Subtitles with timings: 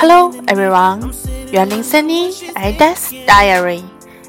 [0.00, 1.12] Hello everyone,
[1.52, 3.84] you are listening Ida's Diary.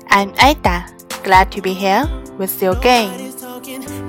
[0.09, 0.85] I'm Ida,
[1.23, 2.07] glad to be here
[2.37, 3.31] with you again.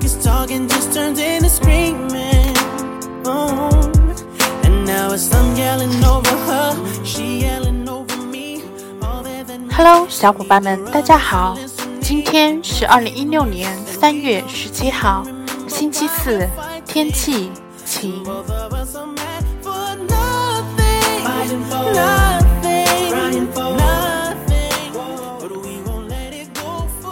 [0.00, 2.54] Cause talking just turns into screaming.
[3.24, 3.68] Oh,
[4.64, 8.62] and now it's I'm yelling over her, she yelling over me.
[9.02, 11.56] All that the Hello，小伙伴们，大家好！
[12.00, 15.24] 今天是二零一六年三月十七号，
[15.68, 16.48] 星期四，
[16.86, 17.50] 天气
[17.84, 18.24] 晴。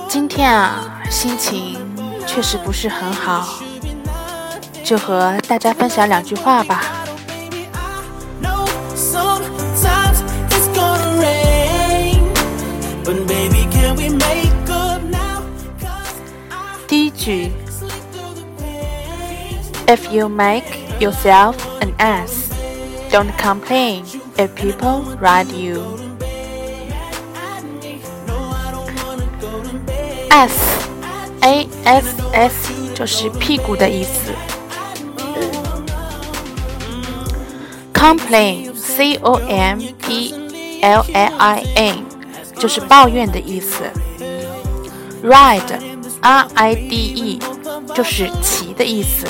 [0.08, 1.77] 今天啊，心情
[2.26, 3.59] 确实不是很好，
[4.84, 6.84] 就和大家分享两句话吧。
[16.88, 17.51] 第一句
[19.88, 20.66] ：if you make
[20.99, 22.41] yourself an ass。
[23.10, 24.05] don't complain
[24.37, 26.07] if people ride you.
[30.30, 30.87] ass
[31.41, 34.32] a s s 就是屁股的意思。
[37.95, 40.35] complain c o m p
[40.82, 42.05] l a i n
[42.59, 43.85] 就是抱怨的意思。
[45.23, 45.80] ride
[46.21, 47.41] r i d e
[47.95, 49.27] 就是骑的意思。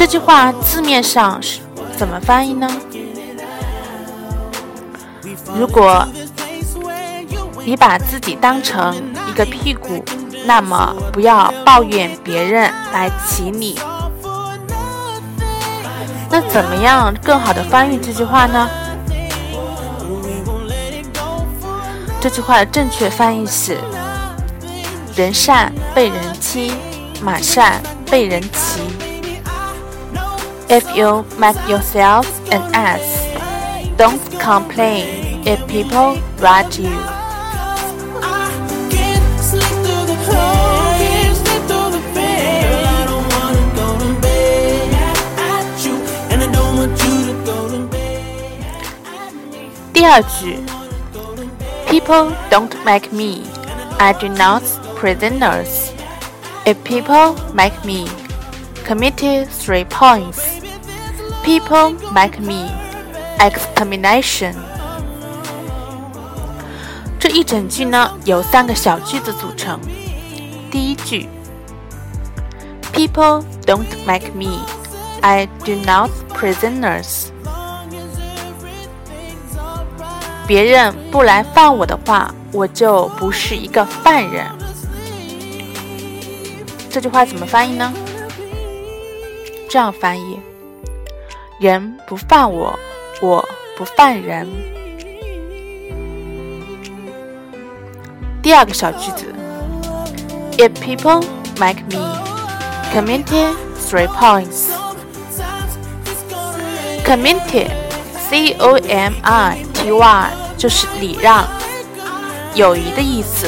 [0.00, 1.60] 这句话字面上是
[1.94, 2.66] 怎么翻译呢？
[5.54, 6.08] 如果
[7.66, 8.96] 你把自己当成
[9.28, 10.02] 一个屁股，
[10.46, 13.78] 那么不要抱怨别人来骑你。
[16.30, 18.70] 那怎么样更好的翻译这句话呢？
[22.22, 23.76] 这句话的正确翻译是：
[25.14, 26.72] 人善被人欺，
[27.22, 29.09] 马善被人骑。
[30.72, 33.02] If you make yourself an ass,
[33.96, 36.96] don't complain if people write you.
[51.88, 53.42] People don't make me.
[53.98, 54.62] I do not
[54.94, 55.92] prisoners.
[56.64, 58.08] If people make me,
[58.84, 60.59] committed three points.
[61.50, 62.70] People make me,
[63.40, 64.54] extermination.
[67.18, 69.80] 这一整句呢由三个小句子组成。
[70.70, 71.28] 第一句
[72.92, 74.64] ，People don't make me,
[75.22, 77.30] I do not prisoners.
[80.46, 84.46] 别人不来犯我的话，我就不是一个犯人。
[86.88, 87.92] 这句话怎么翻译呢？
[89.68, 90.38] 这样翻译：
[91.60, 92.74] 人不犯我，
[93.20, 94.48] 我不犯人。
[98.42, 99.26] 第二个小句子
[100.56, 101.22] ：If people
[101.58, 102.16] make me,
[102.94, 104.70] committed three points.
[107.04, 107.68] Committed,
[108.30, 111.46] C O M I T Y 就是礼让、
[112.54, 113.46] 友谊的意思。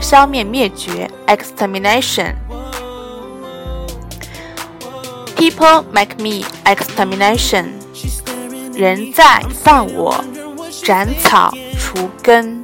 [0.01, 2.33] 消灭、灭绝，extermination。
[5.45, 7.66] People make me extermination，
[8.73, 10.23] 人在犯我，
[10.84, 12.63] 斩草除根。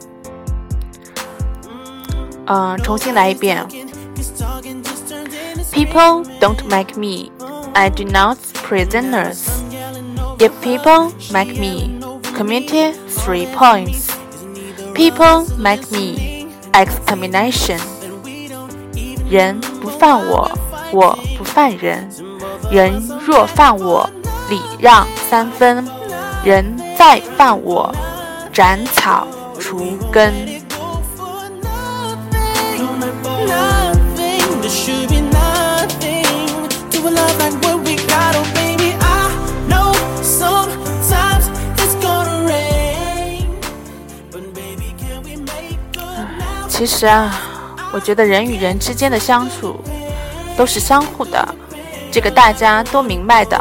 [2.46, 3.66] 嗯，重新来一遍。
[5.72, 7.32] People don't make me,
[7.74, 9.40] I do not prisoners.
[10.38, 12.00] If people make me,
[12.36, 14.10] committed three points.
[14.94, 17.80] People make me, extermination.
[19.30, 20.50] 人不犯我，
[20.92, 22.10] 我不犯人。
[22.73, 24.09] 人若犯我，
[24.49, 25.85] 礼让三分；
[26.43, 26.65] 人
[26.97, 27.95] 再犯我，
[28.51, 29.27] 斩草
[29.61, 30.33] 除根。
[46.71, 47.39] 其实啊，
[47.93, 49.79] 我觉得人与人之间的相处
[50.57, 51.55] 都是相互的。
[52.13, 53.59] 这个大家都明白的。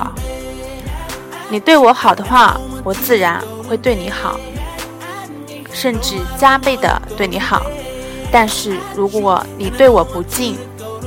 [1.50, 4.38] 你对我好的话，我自然会对你好，
[5.72, 7.66] 甚至加倍的对你好。
[8.32, 10.58] 但是如果你对我不敬，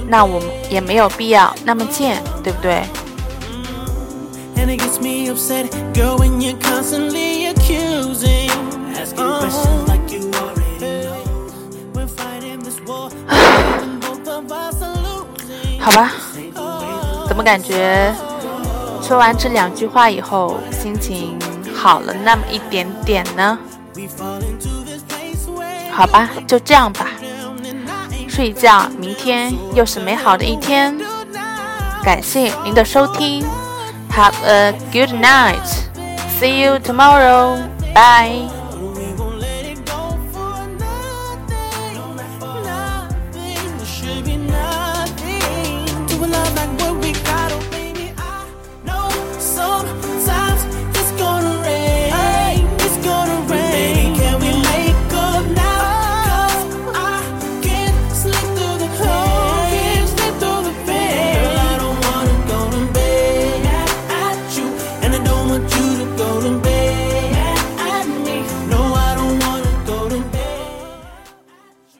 [0.08, 2.82] 那我们也没有必要那么贱，对不对？
[15.80, 16.12] 好吧，
[17.34, 18.14] 怎么感觉
[19.02, 21.36] 说完这两句话以后，心情
[21.74, 23.58] 好了那么一点点呢？
[25.90, 27.08] 好吧，就这样吧。
[28.28, 30.96] 睡觉，明天又是美好的一天。
[32.04, 33.44] 感谢您的收听
[34.12, 35.58] ，Have a good night.
[36.38, 37.58] See you tomorrow.
[37.92, 38.63] Bye.